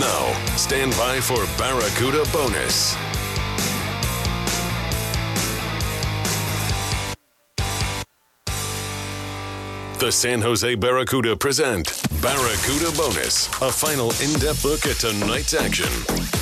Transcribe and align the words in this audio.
Now, 0.00 0.32
stand 0.56 0.92
by 0.92 1.20
for 1.20 1.44
Barracuda 1.58 2.24
Bonus. 2.32 2.94
The 9.98 10.10
San 10.10 10.40
Jose 10.40 10.74
Barracuda 10.76 11.36
present 11.36 12.02
Barracuda 12.22 12.96
Bonus, 12.96 13.48
a 13.60 13.70
final 13.70 14.10
in 14.22 14.32
depth 14.40 14.64
look 14.64 14.86
at 14.86 14.96
tonight's 14.96 15.52
action. 15.52 16.39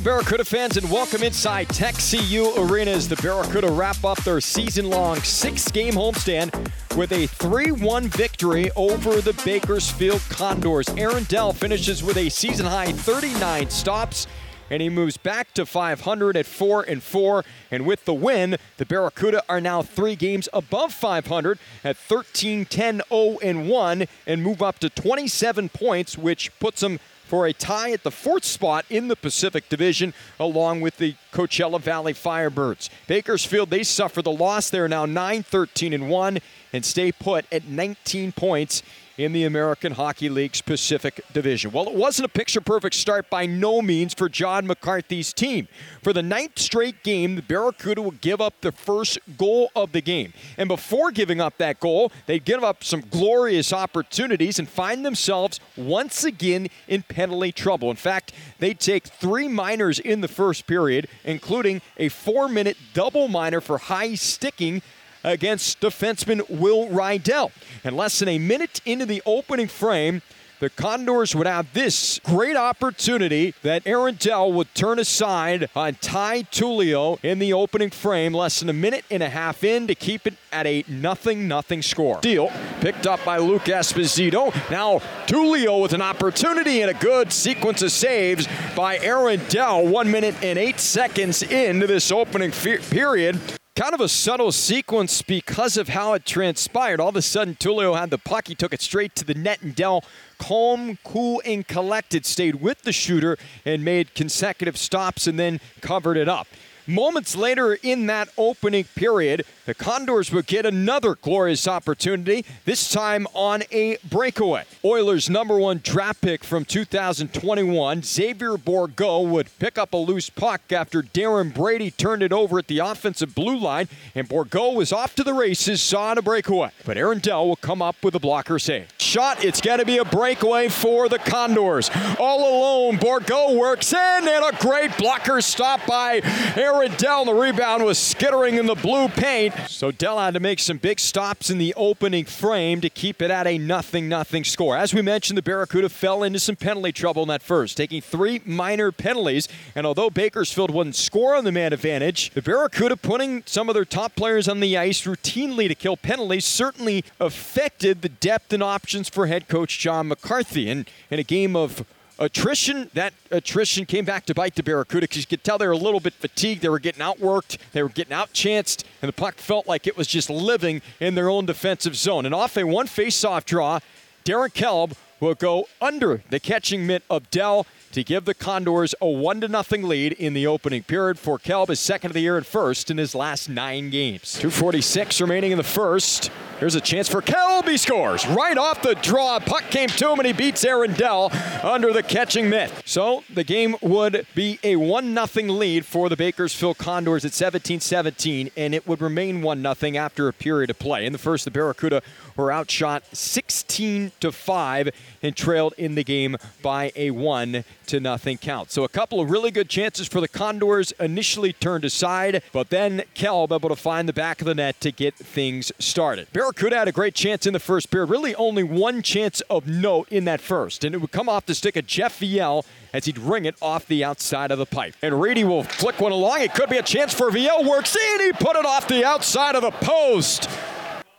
Barracuda 0.00 0.44
fans, 0.44 0.76
and 0.76 0.88
welcome 0.90 1.24
inside 1.24 1.68
Tech 1.70 1.94
CU 1.94 2.52
Arena 2.56 2.92
as 2.92 3.08
the 3.08 3.16
Barracuda 3.16 3.70
wrap 3.70 4.04
up 4.04 4.22
their 4.22 4.40
season 4.40 4.88
long 4.88 5.16
six 5.22 5.68
game 5.70 5.94
homestand 5.94 6.54
with 6.96 7.10
a 7.10 7.26
3 7.26 7.72
1 7.72 8.08
victory 8.08 8.70
over 8.76 9.20
the 9.20 9.32
Bakersfield 9.44 10.20
Condors. 10.28 10.88
Aaron 10.90 11.24
Dell 11.24 11.52
finishes 11.52 12.04
with 12.04 12.16
a 12.16 12.28
season 12.28 12.66
high 12.66 12.92
39 12.92 13.70
stops. 13.70 14.26
And 14.70 14.82
he 14.82 14.90
moves 14.90 15.16
back 15.16 15.54
to 15.54 15.64
500 15.64 16.36
at 16.36 16.44
4 16.44 16.82
and 16.82 17.02
4. 17.02 17.42
And 17.70 17.86
with 17.86 18.04
the 18.04 18.12
win, 18.12 18.58
the 18.76 18.84
Barracuda 18.84 19.42
are 19.48 19.62
now 19.62 19.80
three 19.80 20.14
games 20.14 20.46
above 20.52 20.92
500 20.92 21.58
at 21.82 21.96
13 21.96 22.66
10 22.66 23.02
0 23.08 23.38
and 23.42 23.68
1 23.68 24.06
and 24.26 24.42
move 24.42 24.62
up 24.62 24.78
to 24.80 24.90
27 24.90 25.70
points, 25.70 26.18
which 26.18 26.56
puts 26.60 26.82
them 26.82 27.00
for 27.28 27.46
a 27.46 27.52
tie 27.52 27.92
at 27.92 28.02
the 28.02 28.10
fourth 28.10 28.44
spot 28.44 28.86
in 28.88 29.08
the 29.08 29.16
Pacific 29.16 29.68
Division, 29.68 30.14
along 30.40 30.80
with 30.80 30.96
the 30.96 31.14
Coachella 31.32 31.80
Valley 31.80 32.14
Firebirds. 32.14 32.88
Bakersfield, 33.06 33.70
they 33.70 33.82
suffer 33.82 34.22
the 34.22 34.30
loss. 34.30 34.70
They're 34.70 34.88
now 34.88 35.06
9 35.06 35.42
13 35.42 35.92
and 35.92 36.08
1 36.08 36.38
and 36.72 36.84
stay 36.84 37.12
put 37.12 37.46
at 37.52 37.64
19 37.64 38.32
points 38.32 38.82
in 39.18 39.32
the 39.32 39.44
American 39.44 39.92
Hockey 39.92 40.28
League's 40.28 40.62
Pacific 40.62 41.20
Division. 41.32 41.72
Well, 41.72 41.88
it 41.88 41.94
wasn't 41.94 42.26
a 42.26 42.28
picture 42.28 42.60
perfect 42.60 42.94
start 42.94 43.28
by 43.28 43.46
no 43.46 43.82
means 43.82 44.14
for 44.14 44.28
John 44.28 44.66
McCarthy's 44.66 45.32
team. 45.32 45.66
For 46.02 46.12
the 46.12 46.22
ninth 46.22 46.58
straight 46.58 47.02
game, 47.02 47.34
the 47.34 47.42
Barracuda 47.42 48.00
will 48.00 48.12
give 48.12 48.40
up 48.40 48.54
the 48.60 48.70
first 48.70 49.18
goal 49.36 49.72
of 49.74 49.90
the 49.90 50.00
game. 50.00 50.32
And 50.56 50.68
before 50.68 51.10
giving 51.10 51.40
up 51.40 51.58
that 51.58 51.80
goal, 51.80 52.12
they'd 52.26 52.44
give 52.44 52.62
up 52.62 52.84
some 52.84 53.00
glorious 53.10 53.72
opportunities 53.72 54.60
and 54.60 54.68
find 54.68 55.04
themselves 55.04 55.58
once 55.76 56.22
again 56.22 56.68
in 56.86 57.02
penalty 57.02 57.50
trouble. 57.50 57.90
In 57.90 57.96
fact, 57.96 58.32
they 58.60 58.72
take 58.72 59.08
three 59.08 59.48
minors 59.48 59.98
in 59.98 60.20
the 60.20 60.28
first 60.28 60.68
period, 60.68 61.08
including 61.28 61.82
a 61.98 62.08
four 62.08 62.48
minute 62.48 62.76
double 62.94 63.28
minor 63.28 63.60
for 63.60 63.78
high 63.78 64.14
sticking 64.14 64.82
against 65.22 65.80
defenseman 65.80 66.48
Will 66.48 66.88
Rydell. 66.88 67.52
And 67.84 67.96
less 67.96 68.18
than 68.18 68.28
a 68.28 68.38
minute 68.38 68.80
into 68.84 69.04
the 69.04 69.22
opening 69.26 69.68
frame, 69.68 70.22
the 70.60 70.70
Condors 70.70 71.34
would 71.34 71.46
have 71.46 71.72
this 71.72 72.18
great 72.24 72.56
opportunity 72.56 73.54
that 73.62 73.82
Aaron 73.86 74.16
Dell 74.16 74.52
would 74.52 74.74
turn 74.74 74.98
aside 74.98 75.68
on 75.76 75.94
Ty 75.94 76.42
Tullio 76.44 77.18
in 77.22 77.38
the 77.38 77.52
opening 77.52 77.90
frame, 77.90 78.34
less 78.34 78.60
than 78.60 78.68
a 78.68 78.72
minute 78.72 79.04
and 79.10 79.22
a 79.22 79.28
half 79.28 79.62
in 79.62 79.86
to 79.86 79.94
keep 79.94 80.26
it 80.26 80.34
at 80.52 80.66
a 80.66 80.84
nothing 80.88 81.46
nothing 81.46 81.82
score. 81.82 82.20
Deal 82.20 82.50
picked 82.80 83.06
up 83.06 83.24
by 83.24 83.38
Luke 83.38 83.64
Esposito. 83.64 84.52
Now 84.70 84.98
Tullio 85.26 85.80
with 85.80 85.92
an 85.92 86.02
opportunity 86.02 86.82
and 86.82 86.90
a 86.90 86.94
good 86.94 87.32
sequence 87.32 87.82
of 87.82 87.92
saves 87.92 88.48
by 88.74 88.98
Aaron 88.98 89.40
Dell. 89.48 89.86
One 89.86 90.10
minute 90.10 90.34
and 90.42 90.58
eight 90.58 90.80
seconds 90.80 91.42
into 91.42 91.86
this 91.86 92.10
opening 92.10 92.50
fe- 92.50 92.78
period 92.78 93.40
kind 93.78 93.94
of 93.94 94.00
a 94.00 94.08
subtle 94.08 94.50
sequence 94.50 95.22
because 95.22 95.76
of 95.76 95.90
how 95.90 96.12
it 96.12 96.26
transpired. 96.26 96.98
All 96.98 97.10
of 97.10 97.14
a 97.14 97.22
sudden, 97.22 97.54
Tullio 97.54 97.96
had 97.96 98.10
the 98.10 98.18
puck. 98.18 98.48
He 98.48 98.56
took 98.56 98.74
it 98.74 98.82
straight 98.82 99.14
to 99.14 99.24
the 99.24 99.34
net, 99.34 99.62
and 99.62 99.72
Dell, 99.72 100.02
calm, 100.36 100.98
cool, 101.04 101.40
and 101.44 101.64
collected, 101.64 102.26
stayed 102.26 102.56
with 102.56 102.82
the 102.82 102.90
shooter 102.90 103.38
and 103.64 103.84
made 103.84 104.16
consecutive 104.16 104.76
stops 104.76 105.28
and 105.28 105.38
then 105.38 105.60
covered 105.80 106.16
it 106.16 106.28
up. 106.28 106.48
Moments 106.88 107.36
later 107.36 107.74
in 107.74 108.06
that 108.06 108.30
opening 108.38 108.84
period, 108.84 109.44
the 109.66 109.74
Condors 109.74 110.32
would 110.32 110.46
get 110.46 110.64
another 110.64 111.14
glorious 111.16 111.68
opportunity, 111.68 112.46
this 112.64 112.90
time 112.90 113.26
on 113.34 113.62
a 113.70 113.98
breakaway. 114.08 114.64
Oilers' 114.82 115.28
number 115.28 115.58
one 115.58 115.82
draft 115.84 116.22
pick 116.22 116.42
from 116.42 116.64
2021, 116.64 118.02
Xavier 118.02 118.56
Bourgault, 118.56 119.28
would 119.28 119.50
pick 119.58 119.76
up 119.76 119.92
a 119.92 119.98
loose 119.98 120.30
puck 120.30 120.72
after 120.72 121.02
Darren 121.02 121.52
Brady 121.52 121.90
turned 121.90 122.22
it 122.22 122.32
over 122.32 122.58
at 122.58 122.68
the 122.68 122.78
offensive 122.78 123.34
blue 123.34 123.58
line, 123.58 123.88
and 124.14 124.26
Bourgault 124.26 124.74
was 124.74 124.90
off 124.90 125.14
to 125.16 125.22
the 125.22 125.34
races, 125.34 125.82
saw 125.82 126.12
a 126.12 126.22
breakaway. 126.22 126.70
But 126.86 126.96
Aaron 126.96 127.18
Dell 127.18 127.46
will 127.46 127.56
come 127.56 127.82
up 127.82 127.96
with 128.02 128.14
a 128.14 128.18
blocker 128.18 128.58
save. 128.58 128.88
Shot, 129.08 129.42
it's 129.42 129.62
going 129.62 129.78
to 129.78 129.86
be 129.86 129.96
a 129.96 130.04
breakaway 130.04 130.68
for 130.68 131.08
the 131.08 131.18
Condors. 131.18 131.90
All 132.20 132.40
alone, 132.40 132.98
Bourgault 132.98 133.56
works 133.56 133.94
in, 133.94 134.28
and 134.28 134.44
a 134.44 134.54
great 134.60 134.98
blocker 134.98 135.40
stop 135.40 135.86
by 135.86 136.20
Aaron 136.54 136.92
Dell. 136.98 137.24
The 137.24 137.32
rebound 137.32 137.86
was 137.86 137.98
skittering 137.98 138.56
in 138.56 138.66
the 138.66 138.74
blue 138.74 139.08
paint. 139.08 139.54
So 139.68 139.90
Dell 139.90 140.18
had 140.18 140.34
to 140.34 140.40
make 140.40 140.58
some 140.58 140.76
big 140.76 141.00
stops 141.00 141.48
in 141.48 141.56
the 141.56 141.72
opening 141.74 142.26
frame 142.26 142.82
to 142.82 142.90
keep 142.90 143.22
it 143.22 143.30
at 143.30 143.46
a 143.46 143.56
nothing 143.56 144.10
nothing 144.10 144.44
score. 144.44 144.76
As 144.76 144.92
we 144.92 145.00
mentioned, 145.00 145.38
the 145.38 145.42
Barracuda 145.42 145.88
fell 145.88 146.22
into 146.22 146.38
some 146.38 146.56
penalty 146.56 146.92
trouble 146.92 147.22
in 147.22 147.28
that 147.28 147.42
first, 147.42 147.78
taking 147.78 148.02
three 148.02 148.42
minor 148.44 148.92
penalties. 148.92 149.48
And 149.74 149.86
although 149.86 150.10
Bakersfield 150.10 150.70
wouldn't 150.70 150.96
score 150.96 151.34
on 151.34 151.44
the 151.44 151.52
man 151.52 151.72
advantage, 151.72 152.28
the 152.34 152.42
Barracuda 152.42 152.98
putting 152.98 153.42
some 153.46 153.70
of 153.70 153.74
their 153.74 153.86
top 153.86 154.14
players 154.16 154.48
on 154.48 154.60
the 154.60 154.76
ice 154.76 155.04
routinely 155.04 155.66
to 155.66 155.74
kill 155.74 155.96
penalties 155.96 156.44
certainly 156.44 157.06
affected 157.18 158.02
the 158.02 158.10
depth 158.10 158.52
and 158.52 158.62
options 158.62 158.97
for 159.06 159.26
head 159.26 159.48
coach 159.48 159.78
John 159.78 160.08
McCarthy. 160.08 160.70
And 160.70 160.88
in 161.10 161.18
a 161.18 161.22
game 161.22 161.54
of 161.54 161.84
attrition, 162.18 162.90
that 162.94 163.12
attrition 163.30 163.84
came 163.84 164.06
back 164.06 164.24
to 164.26 164.34
bite 164.34 164.54
the 164.54 164.62
Barracuda 164.62 165.04
because 165.04 165.18
you 165.18 165.26
could 165.26 165.44
tell 165.44 165.58
they 165.58 165.66
were 165.66 165.72
a 165.72 165.76
little 165.76 166.00
bit 166.00 166.14
fatigued. 166.14 166.62
They 166.62 166.70
were 166.70 166.78
getting 166.78 167.02
outworked, 167.02 167.58
they 167.72 167.82
were 167.82 167.90
getting 167.90 168.16
outchanced, 168.16 168.84
and 169.02 169.08
the 169.08 169.12
puck 169.12 169.34
felt 169.34 169.66
like 169.66 169.86
it 169.86 169.98
was 169.98 170.06
just 170.06 170.30
living 170.30 170.80
in 171.00 171.14
their 171.14 171.28
own 171.28 171.44
defensive 171.44 171.94
zone. 171.94 172.24
And 172.24 172.34
off 172.34 172.56
a 172.56 172.64
one 172.64 172.86
face-off 172.86 173.44
draw, 173.44 173.80
Darien 174.24 174.50
Kielb 174.50 174.94
will 175.20 175.34
go 175.34 175.68
under 175.80 176.22
the 176.30 176.40
catching 176.40 176.86
mitt 176.86 177.02
of 177.10 177.30
Dell 177.30 177.66
to 177.92 178.04
give 178.04 178.24
the 178.24 178.34
Condors 178.34 178.94
a 179.00 179.08
1 179.08 179.40
0 179.40 179.86
lead 179.86 180.12
in 180.12 180.34
the 180.34 180.46
opening 180.46 180.82
period 180.82 181.18
for 181.18 181.38
Kielb, 181.38 181.68
his 181.68 181.80
second 181.80 182.10
of 182.10 182.14
the 182.14 182.20
year 182.20 182.36
and 182.36 182.46
first 182.46 182.90
in 182.90 182.98
his 182.98 183.14
last 183.14 183.48
nine 183.48 183.90
games. 183.90 184.38
2.46 184.40 185.20
remaining 185.20 185.52
in 185.52 185.58
the 185.58 185.64
first. 185.64 186.30
Here's 186.58 186.74
a 186.74 186.80
chance 186.80 187.08
for 187.08 187.22
Kielb. 187.22 187.68
He 187.68 187.76
scores 187.76 188.26
right 188.26 188.58
off 188.58 188.82
the 188.82 188.96
draw. 188.96 189.38
Puck 189.38 189.70
came 189.70 189.88
to 189.88 190.10
him 190.10 190.18
and 190.18 190.26
he 190.26 190.32
beats 190.32 190.64
Aaron 190.64 190.92
Dell 190.92 191.30
under 191.62 191.92
the 191.92 192.02
catching 192.02 192.50
mitt. 192.50 192.72
So 192.84 193.22
the 193.32 193.44
game 193.44 193.76
would 193.80 194.26
be 194.34 194.58
a 194.64 194.76
1 194.76 195.14
0 195.14 195.52
lead 195.52 195.86
for 195.86 196.08
the 196.08 196.16
Bakersfield 196.16 196.76
Condors 196.76 197.24
at 197.24 197.32
17 197.32 197.80
17, 197.80 198.50
and 198.56 198.74
it 198.74 198.86
would 198.86 199.00
remain 199.00 199.40
1 199.40 199.62
0 199.62 199.96
after 199.96 200.28
a 200.28 200.32
period 200.32 200.70
of 200.70 200.78
play. 200.78 201.06
In 201.06 201.12
the 201.12 201.18
first, 201.18 201.44
the 201.44 201.50
Barracuda 201.50 202.02
were 202.36 202.50
outshot 202.50 203.04
16 203.12 204.12
to 204.20 204.32
5 204.32 204.90
and 205.22 205.36
trailed 205.36 205.74
in 205.78 205.94
the 205.94 206.04
game 206.04 206.36
by 206.62 206.92
a 206.96 207.10
1 207.10 207.64
to 207.86 208.00
nothing 208.00 208.38
count. 208.38 208.70
So 208.70 208.84
a 208.84 208.88
couple 208.88 209.20
of 209.20 209.30
really 209.30 209.50
good 209.50 209.68
chances 209.68 210.06
for 210.06 210.20
the 210.20 210.28
Condors 210.28 210.92
initially 211.00 211.52
turned 211.52 211.84
aside, 211.84 212.42
but 212.52 212.70
then 212.70 213.02
Kielb 213.14 213.52
able 213.52 213.68
to 213.68 213.76
find 213.76 214.08
the 214.08 214.12
back 214.12 214.40
of 214.40 214.46
the 214.46 214.54
net 214.54 214.80
to 214.80 214.92
get 214.92 215.14
things 215.14 215.72
started. 215.78 216.28
Barracuda 216.32 216.76
had 216.76 216.88
a 216.88 216.92
great 216.92 217.14
chance 217.14 217.46
in 217.46 217.52
the 217.52 217.60
first 217.60 217.90
period, 217.90 218.10
really 218.10 218.34
only 218.34 218.62
one 218.62 219.02
chance 219.02 219.40
of 219.42 219.66
note 219.66 220.08
in 220.10 220.24
that 220.24 220.40
first, 220.40 220.84
and 220.84 220.94
it 220.94 220.98
would 220.98 221.12
come 221.12 221.28
off 221.28 221.46
the 221.46 221.54
stick 221.54 221.76
of 221.76 221.86
Jeff 221.86 222.20
Viel 222.20 222.64
as 222.92 223.04
he'd 223.04 223.18
ring 223.18 223.44
it 223.44 223.54
off 223.60 223.86
the 223.86 224.04
outside 224.04 224.50
of 224.50 224.58
the 224.58 224.66
pipe. 224.66 224.94
And 225.02 225.20
Reedy 225.20 225.44
will 225.44 225.64
flick 225.64 226.00
one 226.00 226.12
along. 226.12 226.42
It 226.42 226.54
could 226.54 226.70
be 226.70 226.78
a 226.78 226.82
chance 226.82 227.12
for 227.12 227.30
Viel. 227.30 227.68
Works 227.68 227.96
in. 227.96 228.20
He 228.20 228.32
put 228.32 228.56
it 228.56 228.64
off 228.64 228.88
the 228.88 229.04
outside 229.04 229.54
of 229.54 229.62
the 229.62 229.70
post. 229.70 230.48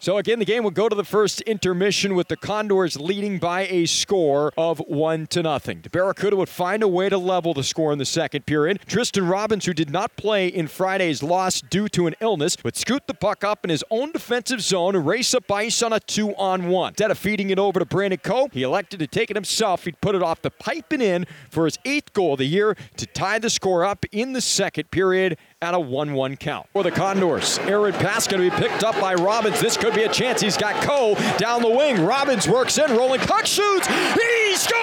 So 0.02 0.18
again, 0.18 0.40
the 0.40 0.46
game 0.46 0.64
will 0.64 0.72
go 0.72 0.88
to 0.88 0.96
the 0.96 1.04
first 1.04 1.42
intermission 1.42 2.16
with 2.16 2.30
the 2.30 2.38
Condors 2.38 2.98
leading 2.98 3.38
by 3.38 3.68
a 3.68 3.86
score 3.86 4.54
of 4.58 4.80
one 4.88 5.28
to 5.28 5.44
nothing. 5.44 5.82
The 5.82 5.90
Barracuda 5.90 6.38
would 6.38 6.48
find 6.48 6.82
a 6.82 6.88
way 6.88 7.10
to 7.10 7.18
level 7.18 7.54
the 7.54 7.66
score 7.66 7.92
in 7.92 7.98
the 7.98 8.06
second 8.06 8.46
period. 8.46 8.80
Tristen 8.88 9.28
Robins, 9.28 9.66
who 9.66 9.74
did 9.74 9.90
not 9.90 10.16
play 10.16 10.48
in 10.48 10.68
Friday's 10.68 11.22
loss 11.22 11.60
due 11.60 11.90
to 11.90 12.08
an 12.08 12.16
illness, 12.22 12.56
would 12.64 12.78
scoot 12.78 13.08
the 13.08 13.14
puck 13.14 13.44
up 13.44 13.66
in 13.66 13.70
his 13.70 13.84
own 13.92 14.14
defensive 14.14 14.62
zone 14.62 14.96
and 14.96 15.06
race 15.06 15.34
up 15.34 15.52
ice 15.52 15.84
on 15.84 15.92
a 15.92 16.00
two-on-one. 16.00 16.92
Instead 16.92 17.12
of 17.12 17.18
feeding 17.18 17.50
it 17.50 17.60
over 17.60 17.80
to 17.80 17.86
Brandon 17.86 18.22
Coe, 18.24 18.48
he 18.54 18.64
elected 18.64 19.02
to 19.02 19.08
take 19.08 19.30
it 19.30 19.36
himself. 19.36 19.84
He'd 19.84 20.00
put 20.00 20.16
it 20.16 20.24
off 20.24 20.42
the 20.42 20.50
pipe 20.50 20.94
and 20.94 21.02
in 21.02 21.28
for 21.52 21.66
his 21.66 21.78
eighth 21.84 22.14
goal 22.14 22.34
of 22.34 22.40
the 22.40 22.46
year 22.46 22.78
to 22.96 23.06
tie 23.06 23.40
the 23.40 23.50
score 23.50 23.84
up 23.84 24.06
in 24.14 24.32
the 24.32 24.40
second 24.40 24.92
period 24.92 25.38
at 25.62 25.74
a 25.74 25.80
1 25.80 26.14
1 26.14 26.38
count. 26.38 26.68
For 26.74 26.84
the 26.84 26.92
Condors, 26.92 27.60
Aaron 27.60 27.94
pass 27.94 28.28
going 28.28 28.50
to 28.50 28.56
be 28.56 28.64
picked 28.64 28.84
up 28.84 29.00
by 29.00 29.14
Robins. 29.14 29.60
This 29.60 29.78
could 29.78 29.94
be 29.94 30.04
a 30.04 30.10
chance. 30.10 30.42
He's 30.42 30.58
got 30.58 30.76
Coe 30.84 31.16
down 31.38 31.62
the 31.62 31.70
wing. 31.70 32.06
Robins 32.06 32.48
works 32.48 32.78
in, 32.78 32.96
rolling 32.96 33.20
puck 33.22 33.46
shoots. 33.46 33.88
He 33.88 34.56
scores! 34.56 34.80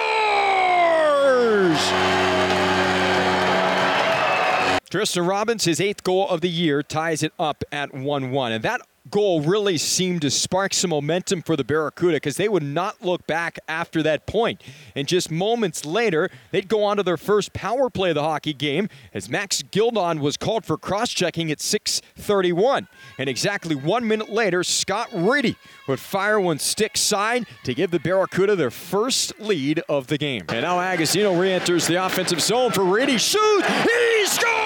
Tristen 4.89 5.25
Robins, 5.25 5.65
his 5.65 5.81
eighth 5.81 6.03
goal 6.03 6.29
of 6.29 6.41
the 6.41 6.49
year, 6.49 6.81
ties 6.81 7.21
it 7.21 7.33
up 7.39 7.63
at 7.71 7.93
1 7.93 8.31
1. 8.31 8.51
And 8.51 8.63
that 8.63 8.81
goal 9.09 9.41
really 9.41 9.77
seemed 9.77 10.21
to 10.21 10.29
spark 10.29 10.73
some 10.73 10.89
momentum 10.89 11.41
for 11.41 11.55
the 11.55 11.63
Barracuda 11.63 12.17
because 12.17 12.37
they 12.37 12.49
would 12.49 12.63
not 12.63 13.01
look 13.01 13.25
back 13.27 13.59
after 13.67 14.03
that 14.03 14.25
point. 14.25 14.61
And 14.95 15.07
just 15.07 15.31
moments 15.31 15.85
later, 15.85 16.29
they'd 16.51 16.67
go 16.67 16.83
on 16.83 16.97
to 16.97 17.03
their 17.03 17.17
first 17.17 17.53
power 17.53 17.89
play 17.89 18.09
of 18.09 18.15
the 18.15 18.23
hockey 18.23 18.53
game 18.53 18.89
as 19.13 19.29
Max 19.29 19.61
Gildon 19.61 20.19
was 20.19 20.37
called 20.37 20.65
for 20.65 20.77
cross-checking 20.77 21.51
at 21.51 21.59
6:31. 21.59 22.87
And 23.17 23.29
exactly 23.29 23.75
one 23.75 24.07
minute 24.07 24.29
later, 24.29 24.63
Scott 24.63 25.09
Reedy 25.13 25.55
would 25.87 25.99
fire 25.99 26.39
one 26.39 26.59
stick 26.59 26.97
side 26.97 27.45
to 27.63 27.73
give 27.73 27.91
the 27.91 27.99
Barracuda 27.99 28.55
their 28.55 28.71
first 28.71 29.39
lead 29.39 29.81
of 29.87 30.07
the 30.07 30.17
game. 30.17 30.43
And 30.49 30.61
now 30.61 30.79
Agostino 30.79 31.39
re-enters 31.39 31.87
the 31.87 31.95
offensive 32.03 32.41
zone 32.41 32.71
for 32.71 32.83
Reedy. 32.83 33.17
Shoot! 33.17 33.65
He 33.65 34.25
scores! 34.25 34.56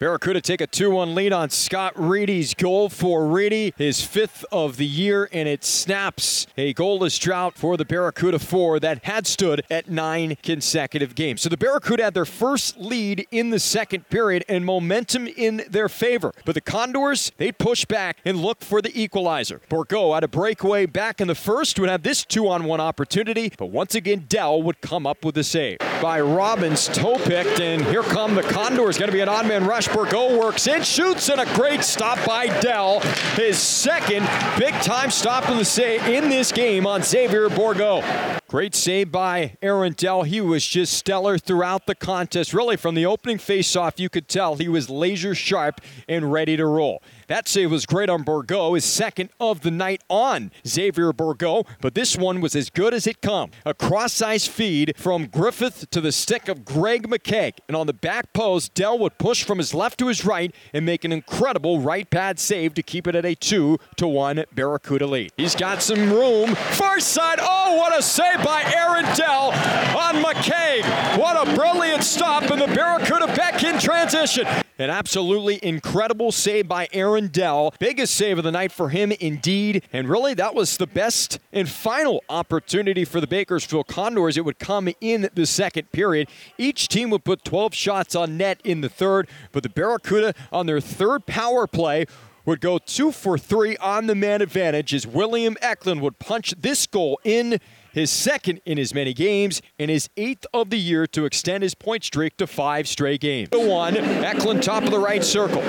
Barracuda 0.00 0.40
take 0.40 0.62
a 0.62 0.66
2 0.66 0.90
1 0.92 1.14
lead 1.14 1.30
on 1.30 1.50
Scott 1.50 1.92
Reedy's 1.94 2.54
goal 2.54 2.88
for 2.88 3.26
Reedy, 3.26 3.74
his 3.76 4.02
fifth 4.02 4.46
of 4.50 4.78
the 4.78 4.86
year, 4.86 5.28
and 5.30 5.46
it 5.46 5.62
snaps 5.62 6.46
a 6.56 6.72
goalless 6.72 7.20
drought 7.20 7.58
for 7.58 7.76
the 7.76 7.84
Barracuda 7.84 8.38
4 8.38 8.80
that 8.80 9.04
had 9.04 9.26
stood 9.26 9.62
at 9.70 9.90
nine 9.90 10.38
consecutive 10.42 11.14
games. 11.14 11.42
So 11.42 11.50
the 11.50 11.58
Barracuda 11.58 12.04
had 12.04 12.14
their 12.14 12.24
first 12.24 12.78
lead 12.78 13.26
in 13.30 13.50
the 13.50 13.58
second 13.58 14.08
period 14.08 14.42
and 14.48 14.64
momentum 14.64 15.26
in 15.26 15.64
their 15.68 15.90
favor. 15.90 16.32
But 16.46 16.54
the 16.54 16.62
Condors, 16.62 17.30
they 17.36 17.52
push 17.52 17.84
back 17.84 18.20
and 18.24 18.38
look 18.38 18.62
for 18.62 18.80
the 18.80 18.98
equalizer. 18.98 19.60
Bourgault 19.68 20.14
had 20.14 20.24
a 20.24 20.28
breakaway 20.28 20.86
back 20.86 21.20
in 21.20 21.28
the 21.28 21.34
first, 21.34 21.78
would 21.78 21.90
have 21.90 22.04
this 22.04 22.24
two 22.24 22.48
on 22.48 22.64
one 22.64 22.80
opportunity, 22.80 23.52
but 23.58 23.66
once 23.66 23.94
again, 23.94 24.24
Dell 24.30 24.62
would 24.62 24.80
come 24.80 25.06
up 25.06 25.26
with 25.26 25.34
the 25.34 25.44
save. 25.44 25.76
By 26.00 26.22
Robins, 26.22 26.88
toe 26.88 27.18
picked, 27.18 27.60
and 27.60 27.84
here 27.84 28.02
come 28.02 28.34
the 28.34 28.42
Condors. 28.44 28.96
Going 28.96 29.10
to 29.10 29.12
be 29.14 29.20
an 29.20 29.28
odd 29.28 29.46
man 29.46 29.66
rush. 29.66 29.89
Bourgault 29.90 30.38
works 30.38 30.66
in, 30.66 30.82
shoots, 30.82 31.28
and 31.28 31.40
a 31.40 31.54
great 31.54 31.82
stop 31.82 32.24
by 32.24 32.46
Dell. 32.60 33.00
His 33.34 33.58
second 33.58 34.28
big 34.58 34.74
time 34.82 35.10
stop 35.10 35.48
in, 35.50 35.58
the 35.58 35.64
in 36.08 36.28
this 36.28 36.52
game 36.52 36.86
on 36.86 37.02
Xavier 37.02 37.48
Bourgault. 37.48 38.39
Great 38.50 38.74
save 38.74 39.12
by 39.12 39.56
Aaron 39.62 39.92
Dell. 39.92 40.24
He 40.24 40.40
was 40.40 40.66
just 40.66 40.94
stellar 40.94 41.38
throughout 41.38 41.86
the 41.86 41.94
contest. 41.94 42.52
Really, 42.52 42.76
from 42.76 42.96
the 42.96 43.06
opening 43.06 43.38
faceoff, 43.38 44.00
you 44.00 44.08
could 44.08 44.26
tell 44.26 44.56
he 44.56 44.68
was 44.68 44.90
laser 44.90 45.36
sharp 45.36 45.80
and 46.08 46.32
ready 46.32 46.56
to 46.56 46.66
roll. 46.66 47.00
That 47.28 47.46
save 47.46 47.70
was 47.70 47.86
great 47.86 48.10
on 48.10 48.24
Bourgault, 48.24 48.74
his 48.74 48.84
second 48.84 49.30
of 49.38 49.60
the 49.60 49.70
night 49.70 50.02
on 50.08 50.50
Xavier 50.66 51.12
Bourgault, 51.12 51.64
but 51.80 51.94
this 51.94 52.16
one 52.16 52.40
was 52.40 52.56
as 52.56 52.70
good 52.70 52.92
as 52.92 53.06
it 53.06 53.22
come. 53.22 53.52
A 53.64 53.72
cross-ice 53.72 54.48
feed 54.48 54.94
from 54.96 55.26
Griffith 55.26 55.88
to 55.90 56.00
the 56.00 56.10
stick 56.10 56.48
of 56.48 56.64
Greg 56.64 57.06
McKegg. 57.08 57.52
And 57.68 57.76
on 57.76 57.86
the 57.86 57.92
back 57.92 58.32
post, 58.32 58.74
Dell 58.74 58.98
would 58.98 59.16
push 59.16 59.44
from 59.44 59.58
his 59.58 59.74
left 59.74 59.96
to 60.00 60.08
his 60.08 60.24
right 60.24 60.52
and 60.74 60.84
make 60.84 61.04
an 61.04 61.12
incredible 61.12 61.78
right 61.78 62.10
pad 62.10 62.40
save 62.40 62.74
to 62.74 62.82
keep 62.82 63.06
it 63.06 63.14
at 63.14 63.24
a 63.24 63.36
2 63.36 63.78
to 63.94 64.08
1 64.08 64.46
Barracuda 64.52 65.06
lead. 65.06 65.30
He's 65.36 65.54
got 65.54 65.82
some 65.82 66.12
room. 66.12 66.56
Far 66.56 66.98
side. 66.98 67.38
Oh, 67.40 67.76
what 67.76 67.96
a 67.96 68.02
save 68.02 68.39
by 68.44 68.62
Aaron 68.76 69.04
Dell 69.16 69.50
on 69.96 70.22
McKegg. 70.22 71.18
What 71.18 71.48
a 71.48 71.54
brilliant 71.54 72.02
stop, 72.02 72.44
and 72.44 72.60
the 72.60 72.66
Barracuda 72.66 73.26
back 73.28 73.62
in 73.62 73.78
transition. 73.78 74.46
An 74.78 74.90
absolutely 74.90 75.58
incredible 75.62 76.32
save 76.32 76.68
by 76.68 76.88
Aaron 76.92 77.28
Dell. 77.28 77.74
Biggest 77.78 78.14
save 78.14 78.38
of 78.38 78.44
the 78.44 78.50
night 78.50 78.72
for 78.72 78.88
him, 78.88 79.12
indeed. 79.12 79.84
And 79.92 80.08
really, 80.08 80.34
that 80.34 80.54
was 80.54 80.76
the 80.76 80.86
best 80.86 81.38
and 81.52 81.68
final 81.68 82.24
opportunity 82.28 83.04
for 83.04 83.20
the 83.20 83.26
Bakersfield 83.26 83.88
Condors. 83.88 84.36
It 84.36 84.44
would 84.44 84.58
come 84.58 84.88
in 85.00 85.28
the 85.34 85.46
second 85.46 85.92
period. 85.92 86.28
Each 86.56 86.88
team 86.88 87.10
would 87.10 87.24
put 87.24 87.44
12 87.44 87.74
shots 87.74 88.14
on 88.14 88.36
net 88.36 88.60
in 88.64 88.80
the 88.80 88.88
third, 88.88 89.28
but 89.52 89.62
the 89.62 89.68
Barracuda 89.68 90.34
on 90.50 90.66
their 90.66 90.80
third 90.80 91.26
power 91.26 91.66
play 91.66 92.06
would 92.44 92.60
go 92.60 92.78
two 92.78 93.12
for 93.12 93.38
three 93.38 93.76
on 93.76 94.06
the 94.06 94.14
man 94.14 94.42
advantage 94.42 94.94
as 94.94 95.06
William 95.06 95.56
Eklund 95.60 96.00
would 96.00 96.18
punch 96.18 96.54
this 96.58 96.86
goal 96.86 97.20
in 97.22 97.60
his 97.92 98.10
second 98.10 98.60
in 98.64 98.78
as 98.78 98.94
many 98.94 99.12
games, 99.12 99.60
and 99.78 99.90
his 99.90 100.08
eighth 100.16 100.46
of 100.52 100.70
the 100.70 100.78
year 100.78 101.06
to 101.08 101.24
extend 101.24 101.62
his 101.62 101.74
point 101.74 102.04
streak 102.04 102.36
to 102.38 102.46
five 102.46 102.88
straight 102.88 103.20
games. 103.20 103.50
The 103.50 103.60
one, 103.60 103.96
Eklund 103.96 104.62
top 104.62 104.84
of 104.84 104.90
the 104.90 104.98
right 104.98 105.24
circle. 105.24 105.62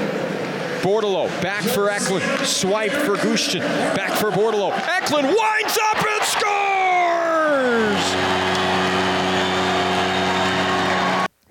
Bordeleau 0.82 1.28
back 1.42 1.64
for 1.64 1.90
Eklund. 1.90 2.24
Swipe 2.46 2.92
for 2.92 3.16
Gushchin. 3.16 3.62
Back 3.96 4.18
for 4.18 4.32
Bordeleau. 4.32 4.72
Eklund 4.72 5.28
winds 5.28 5.78
up 5.78 6.08
and 6.08 6.24
scores! 6.24 8.31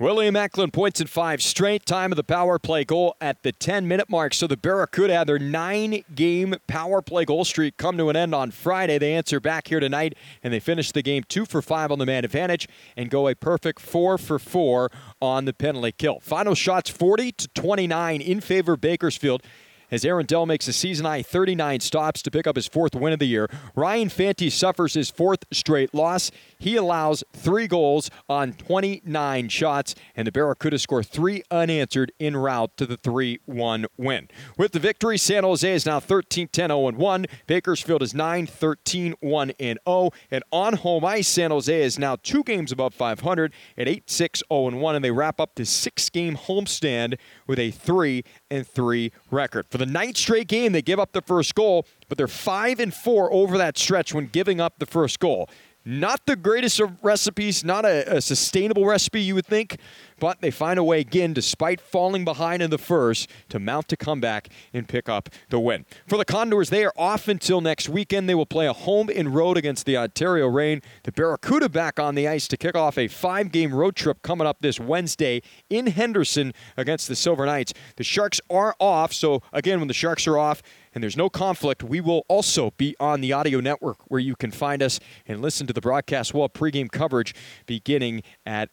William 0.01 0.35
Eklund 0.35 0.73
points 0.73 0.99
in 0.99 1.07
five 1.07 1.43
straight. 1.43 1.85
Time 1.85 2.11
of 2.11 2.17
the 2.17 2.25
power 2.25 2.59
play 2.59 2.87
goal 2.87 3.15
at 3.21 3.43
the 3.43 3.53
10 3.53 3.87
minute 3.87 4.09
mark. 4.09 4.33
So 4.33 4.47
the 4.47 4.57
Barracuda 4.57 5.13
had 5.13 5.27
their 5.27 5.39
nine 5.39 6.05
game 6.15 6.55
power 6.67 7.03
play 7.03 7.27
goal 7.27 7.45
streak 7.45 7.77
come 7.77 7.99
to 7.99 8.09
an 8.09 8.17
end 8.17 8.35
on 8.35 8.51
Friday. 8.51 8.97
They 8.97 9.13
answer 9.13 9.41
back 9.41 9.69
here 9.69 9.79
tonight 9.79 10.15
and 10.43 10.55
they 10.55 10.59
finish 10.59 10.91
the 10.91 11.03
game 11.03 11.25
two 11.29 11.45
for 11.45 11.61
five 11.61 11.93
on 11.93 11.99
the 11.99 12.07
man 12.07 12.25
advantage 12.25 12.67
and 12.97 13.11
go 13.11 13.29
a 13.29 13.35
perfect 13.35 13.79
four 13.79 14.17
for 14.17 14.39
four 14.39 14.91
on 15.21 15.45
the 15.45 15.53
penalty 15.53 15.93
kill. 15.93 16.19
Final 16.21 16.55
shots 16.55 16.89
40 16.89 17.33
to 17.33 17.49
29 17.49 18.23
in 18.23 18.41
favor 18.41 18.73
of 18.73 18.81
Bakersfield 18.81 19.43
as 19.91 20.05
Aaron 20.05 20.27
Dell 20.27 20.47
makes 20.47 20.69
a 20.69 20.73
season 20.73 21.07
high 21.07 21.23
39 21.23 21.81
stops 21.81 22.23
to 22.23 22.31
pick 22.31 22.47
up 22.47 22.57
his 22.57 22.67
fourth 22.67 22.95
win 22.95 23.13
of 23.13 23.19
the 23.19 23.27
year. 23.27 23.49
Ryan 23.75 24.09
Fanti 24.09 24.51
suffers 24.51 24.95
his 24.95 25.11
fourth 25.11 25.45
straight 25.53 25.95
loss. 25.95 26.31
He 26.59 26.77
allows 26.77 27.25
three 27.33 27.67
goals 27.67 28.11
on 28.29 28.53
29 28.53 29.49
shots, 29.49 29.95
and 30.15 30.27
the 30.27 30.33
Barracuda 30.33 30.79
score 30.79 31.03
three 31.03 31.43
unanswered 31.51 32.13
en 32.21 32.37
route 32.37 32.77
to 32.77 32.87
the 32.87 32.97
3 32.97 33.41
1 33.47 33.87
win. 33.97 34.29
With 34.57 34.73
the 34.73 34.79
victory, 34.79 35.19
San 35.19 35.45
Jose 35.45 35.73
is 35.73 35.87
now 35.87 36.01
13 36.01 36.49
10 36.49 36.69
0 36.69 36.93
1. 36.93 37.27
Bakersfield 37.47 38.03
is 38.03 38.15
9 38.15 38.47
13 38.47 39.15
1 39.21 39.53
0. 39.61 40.11
And 40.31 40.45
on 40.51 40.75
home 40.75 41.05
ice, 41.05 41.29
San 41.29 41.51
Jose 41.51 41.83
is 41.83 41.99
now 41.99 42.17
two 42.23 42.43
games 42.45 42.73
above 42.73 42.95
500 42.95 43.53
at 43.77 43.89
8 43.89 44.11
6 44.11 44.43
0 44.51 44.71
1. 44.71 44.95
And 44.95 45.05
they 45.05 45.11
wrap 45.11 45.41
up 45.41 45.55
the 45.55 45.65
six 45.65 46.09
game 46.09 46.37
homestand 46.37 47.19
with 47.47 47.59
a 47.59 47.71
3 47.71 48.25
and 48.51 48.67
3 48.67 49.13
record. 49.31 49.67
For 49.71 49.79
the 49.79 49.87
ninth 49.87 50.17
straight 50.17 50.49
game, 50.49 50.73
they 50.73 50.83
give 50.83 50.99
up 50.99 51.13
the 51.13 51.23
first 51.23 51.55
goal, 51.55 51.87
but 52.09 52.19
they're 52.19 52.29
5 52.29 52.81
and 52.81 52.93
4 52.93 53.33
over 53.33 53.59
that 53.59 53.79
stretch 53.79 54.13
when 54.13 54.27
giving 54.27 54.61
up 54.61 54.79
the 54.79 54.87
first 54.87 55.21
goal. 55.21 55.49
Not 55.85 56.27
the 56.27 56.37
greatest 56.37 56.79
of 56.79 57.03
recipes, 57.03 57.65
not 57.65 57.87
a, 57.87 58.17
a, 58.17 58.21
sustainable 58.21 58.85
recipe, 58.85 59.23
you 59.23 59.35
would 59.35 59.47
think, 59.47 59.79
but 60.19 60.43
they 60.43 60.51
find 60.51 60.79
a 60.79 60.85
way 60.85 61.01
again, 61.01 61.33
despite 61.33 61.81
falling 61.81 62.23
behind 62.23 62.61
in 62.61 62.69
the 62.69 62.77
first, 62.77 63.31
to 63.49 63.59
mount 63.59 63.91
a 63.91 63.97
comeback 63.97 64.51
and 64.75 64.87
pick 64.87 65.09
up 65.09 65.31
the 65.49 65.59
win. 65.59 65.87
For 66.07 66.19
the 66.19 66.27
Condors, 66.27 66.69
they 66.69 66.85
are 66.85 66.93
off 66.99 67.29
until 67.29 67.63
next 67.63 67.89
weekend. 67.89 68.29
They 68.29 68.35
will 68.35 68.45
play 68.45 68.67
a 68.67 68.75
home 68.75 69.09
and 69.09 69.35
road 69.35 69.57
against 69.57 69.87
the 69.87 69.97
Ontario 69.97 70.49
Reign. 70.49 70.83
The 71.05 71.13
Barracuda 71.13 71.71
back 71.71 71.99
on 71.99 72.15
the 72.15 72.29
ice 72.29 72.47
to 72.49 72.59
kick 72.59 72.77
off 72.77 72.99
a 72.99 73.09
five 73.09 73.51
game 73.51 73.73
road 73.73 73.97
trip 73.97 74.21
coming 74.21 74.47
up 74.47 74.59
this 74.61 74.79
Wednesday 74.79 75.41
in 75.71 75.87
Henderson 75.87 76.53
against 76.77 77.09
the 77.09 77.17
Silver 77.17 77.47
Knights. 77.47 77.73
The 77.97 78.05
Sharks 78.05 78.39
are 78.51 78.77
off, 78.79 79.15
so 79.15 79.43
again, 79.51 79.79
when 79.79 79.89
the 79.89 79.95
Sharks 79.95 80.27
are 80.27 80.37
off, 80.37 80.63
and 80.95 81.03
there's 81.03 81.17
no 81.17 81.31
conflict, 81.31 81.83
we 81.83 82.01
will 82.01 82.25
also 82.29 82.73
be 82.77 82.97
on 82.99 83.21
the 83.21 83.33
audio 83.33 83.61
network 83.61 83.99
where 84.09 84.21
you 84.21 84.35
can 84.35 84.51
find 84.51 84.83
us 84.83 84.99
and 85.27 85.41
listen 85.41 85.67
to 85.67 85.73
the 85.73 85.81
broadcast 85.81 86.35
wall 86.35 86.49
pregame 86.49 86.91
coverage 86.91 87.35
beginning 87.67 88.23
at 88.45 88.71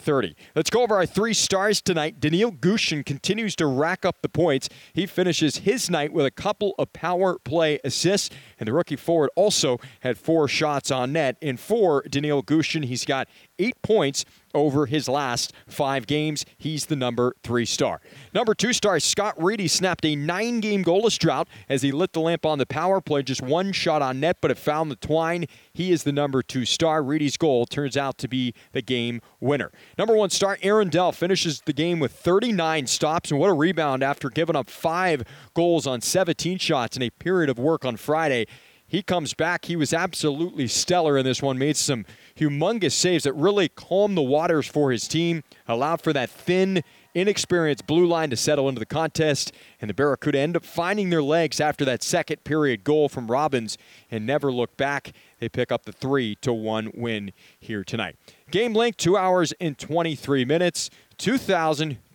6:30. 0.00 0.34
Let's 0.54 0.70
go 0.70 0.82
over 0.82 0.94
our 0.96 1.06
three 1.06 1.34
stars 1.34 1.80
tonight. 1.80 2.20
Daniil 2.20 2.52
Gushchin 2.52 3.04
continues 3.04 3.54
to 3.56 3.66
rack 3.66 4.04
up 4.04 4.22
the 4.22 4.28
points. 4.28 4.68
He 4.92 5.06
finishes 5.06 5.58
his 5.58 5.90
night 5.90 6.12
with 6.12 6.26
a 6.26 6.30
couple 6.30 6.74
of 6.78 6.92
power 6.92 7.38
play 7.38 7.78
assists, 7.84 8.34
and 8.58 8.66
the 8.66 8.72
rookie 8.72 8.96
forward 8.96 9.30
also 9.36 9.78
had 10.00 10.18
four 10.18 10.48
shots 10.48 10.90
on 10.90 11.12
net. 11.12 11.36
And 11.42 11.58
for 11.58 12.02
Daniil 12.02 12.42
Gushchin, 12.42 12.84
he's 12.84 13.04
got 13.04 13.28
eight 13.58 13.80
points 13.82 14.24
over 14.54 14.86
his 14.86 15.08
last 15.08 15.52
five 15.68 16.06
games. 16.06 16.44
He's 16.58 16.86
the 16.86 16.96
number 16.96 17.34
three 17.42 17.64
star. 17.64 18.00
Number 18.34 18.54
two 18.54 18.72
star, 18.72 18.98
Scott 18.98 19.40
Reedy 19.40 19.68
snapped 19.68 20.04
a 20.04 20.16
nine 20.16 20.60
game 20.60 20.84
goalless 20.84 21.18
drought 21.18 21.48
as 21.68 21.82
he 21.82 21.92
lit 21.92 22.12
the 22.12 22.20
lamp 22.20 22.44
on 22.44 22.58
the 22.58 22.66
power 22.66 23.00
play. 23.00 23.22
Just 23.22 23.42
one 23.42 23.72
shot 23.72 24.02
on 24.02 24.20
net, 24.20 24.38
but 24.40 24.50
it 24.50 24.58
found 24.58 24.90
the 24.90 24.96
twine. 24.96 25.46
He 25.80 25.92
is 25.92 26.02
the 26.02 26.12
number 26.12 26.42
two 26.42 26.66
star. 26.66 27.02
Reedy's 27.02 27.38
goal 27.38 27.64
turns 27.64 27.96
out 27.96 28.18
to 28.18 28.28
be 28.28 28.52
the 28.72 28.82
game 28.82 29.22
winner. 29.40 29.72
Number 29.96 30.14
one 30.14 30.28
star, 30.28 30.58
Aaron 30.60 30.90
Dell, 30.90 31.10
finishes 31.10 31.62
the 31.62 31.72
game 31.72 32.00
with 32.00 32.12
39 32.12 32.86
stops, 32.86 33.30
and 33.30 33.40
what 33.40 33.48
a 33.48 33.54
rebound 33.54 34.02
after 34.02 34.28
giving 34.28 34.56
up 34.56 34.68
five 34.68 35.22
goals 35.54 35.86
on 35.86 36.02
17 36.02 36.58
shots 36.58 36.98
in 36.98 37.02
a 37.02 37.08
period 37.08 37.48
of 37.48 37.58
work 37.58 37.86
on 37.86 37.96
Friday. 37.96 38.46
He 38.86 39.02
comes 39.02 39.32
back. 39.32 39.64
He 39.64 39.76
was 39.76 39.94
absolutely 39.94 40.66
stellar 40.66 41.16
in 41.16 41.24
this 41.24 41.40
one, 41.40 41.56
made 41.56 41.78
some 41.78 42.04
humongous 42.36 42.92
saves 42.92 43.24
that 43.24 43.32
really 43.32 43.70
calmed 43.70 44.18
the 44.18 44.22
waters 44.22 44.66
for 44.66 44.92
his 44.92 45.08
team, 45.08 45.44
allowed 45.66 46.02
for 46.02 46.12
that 46.12 46.28
thin, 46.28 46.84
inexperienced 47.14 47.86
blue 47.86 48.06
line 48.06 48.30
to 48.30 48.36
settle 48.36 48.68
into 48.68 48.78
the 48.78 48.86
contest, 48.86 49.52
and 49.80 49.88
the 49.88 49.94
Barracuda 49.94 50.38
end 50.38 50.56
up 50.56 50.64
finding 50.64 51.10
their 51.10 51.22
legs 51.22 51.60
after 51.60 51.84
that 51.84 52.02
second 52.02 52.44
period 52.44 52.84
goal 52.84 53.08
from 53.08 53.30
Robins 53.30 53.78
and 54.10 54.26
never 54.26 54.52
look 54.52 54.76
back. 54.76 55.12
They 55.38 55.48
pick 55.48 55.72
up 55.72 55.84
the 55.84 55.92
3 55.92 56.36
to 56.36 56.52
1 56.52 56.92
win 56.94 57.32
here 57.58 57.84
tonight. 57.84 58.16
Game 58.50 58.74
length 58.74 58.98
2 58.98 59.16
hours 59.16 59.52
and 59.60 59.78
23 59.78 60.44
minutes. 60.44 60.90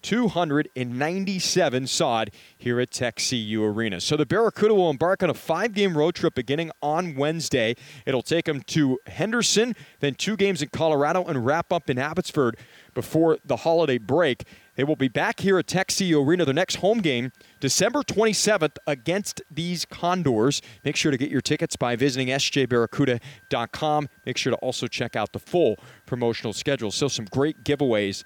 2,297 0.06 1.88
sod 1.88 2.30
here 2.56 2.80
at 2.80 2.92
Tech 2.92 3.16
CU 3.16 3.64
Arena. 3.64 4.00
So 4.00 4.16
the 4.16 4.28
Barracuda 4.28 4.76
will 4.76 4.92
embark 4.92 5.24
on 5.24 5.32
a 5.32 5.34
five 5.34 5.74
game 5.74 5.98
road 5.98 6.14
trip 6.14 6.36
beginning 6.36 6.70
on 6.80 7.16
Wednesday. 7.16 7.76
It'll 8.06 8.22
take 8.22 8.46
them 8.46 8.62
to 8.62 9.00
Henderson, 9.08 9.76
then 10.02 10.14
two 10.14 10.38
games 10.38 10.62
in 10.62 10.70
Colorado, 10.70 11.26
and 11.26 11.44
wrap 11.44 11.74
up 11.74 11.90
in 11.90 11.98
Abbotsford 11.98 12.58
before 12.94 13.40
the 13.44 13.56
holiday 13.56 13.98
break. 13.98 14.44
They 14.76 14.84
will 14.84 14.96
be 14.96 15.08
back 15.08 15.40
here 15.40 15.58
at 15.58 15.66
Tech 15.66 15.88
CU 15.88 16.22
Arena, 16.22 16.46
their 16.46 16.54
next 16.54 16.76
home 16.76 17.00
game, 17.00 17.32
December 17.60 18.04
27th 18.04 18.78
against 18.86 19.42
these 19.50 19.86
Condors. 19.86 20.62
Make 20.84 20.98
sure 20.98 21.10
to 21.10 21.18
get 21.18 21.32
your 21.32 21.42
tickets 21.42 21.76
by 21.76 21.96
visiting 21.96 22.28
sjbarracuda.com. 22.28 24.10
Make 24.24 24.38
sure 24.38 24.52
to 24.52 24.58
also 24.58 24.86
check 24.86 25.16
out 25.16 25.34
the 25.34 25.40
full 25.40 25.78
promotional 26.06 26.54
schedule. 26.54 26.92
So, 26.92 27.08
some 27.08 27.26
great 27.26 27.64
giveaways 27.64 28.24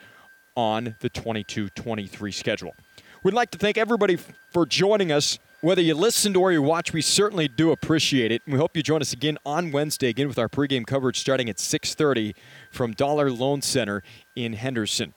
on 0.59 0.95
the 0.99 1.07
22 1.07 1.69
23 1.69 2.31
schedule. 2.33 2.75
We'd 3.23 3.33
like 3.33 3.49
to 3.51 3.57
thank 3.57 3.77
everybody 3.77 4.17
for 4.51 4.65
joining 4.65 5.09
us. 5.09 5.39
Whether 5.61 5.81
you 5.81 5.93
listened 5.93 6.35
or 6.35 6.51
you 6.51 6.61
watch, 6.61 6.91
we 6.91 7.01
certainly 7.01 7.47
do 7.47 7.71
appreciate 7.71 8.31
it. 8.31 8.41
We 8.45 8.57
hope 8.57 8.75
you 8.75 8.83
join 8.83 9.01
us 9.01 9.13
again 9.13 9.37
on 9.45 9.71
Wednesday, 9.71 10.09
again 10.09 10.27
with 10.27 10.37
our 10.37 10.49
pregame 10.49 10.85
coverage 10.85 11.19
starting 11.19 11.49
at 11.49 11.59
6:30 11.59 12.33
from 12.71 12.91
Dollar 12.91 13.31
Loan 13.31 13.61
Center 13.61 14.03
in 14.35 14.53
Henderson. 14.53 15.13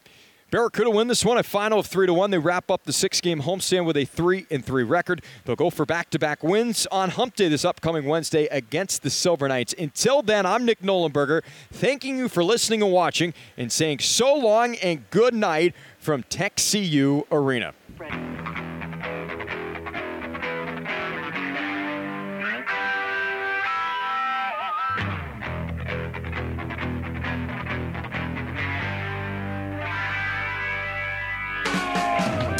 Barracuda 0.53 0.91
win 0.91 1.09
this 1.09 1.25
one, 1.25 1.39
a 1.39 1.43
final 1.43 1.79
of 1.79 1.87
three 1.87 2.07
to 2.07 2.13
one. 2.13 2.31
They 2.31 2.37
wrap 2.37 2.71
up 2.71 2.85
the 2.85 2.93
six-game 2.93 3.41
homestand 3.41 3.87
with 3.87 3.97
a 3.97 4.05
three 4.05 4.45
and 4.51 4.63
three 4.63 4.83
record. 4.83 5.23
They'll 5.47 5.57
go 5.57 5.71
for 5.71 5.87
back-to-back 5.87 6.43
wins 6.43 6.87
on 6.93 7.09
Hump 7.09 7.37
Day 7.37 7.49
this 7.49 7.65
upcoming 7.65 8.05
Wednesday 8.05 8.49
against 8.49 9.03
the 9.03 9.09
Silver 9.09 9.49
Knights. 9.49 9.75
Until 9.79 10.21
then, 10.21 10.45
I'm 10.45 10.67
Nick 10.67 10.83
Nollenberger, 10.83 11.41
thanking 11.73 12.19
you 12.19 12.29
for 12.29 12.45
listening 12.45 12.83
and 12.83 12.93
watching, 12.93 13.33
and 13.57 13.73
saying 13.73 14.01
so 14.01 14.35
long 14.35 14.77
and 14.77 15.09
good 15.09 15.33
night 15.33 15.75
from 15.99 16.23
Tech 16.25 16.57
CU 16.57 17.23
Arena. 17.33 17.73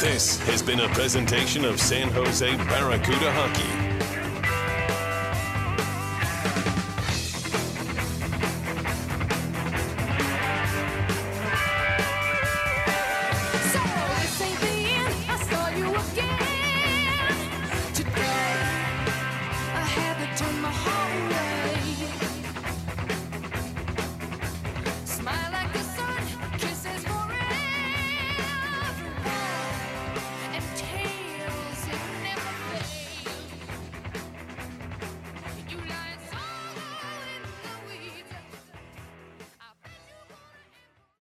This 0.03 0.37
has 0.39 0.61
been 0.61 0.81
a 0.81 0.89
presentation 0.89 1.63
of 1.63 1.79
San 1.79 2.09
Jose 2.09 2.57
Barracuda 2.57 3.31
Hockey. 3.31 3.92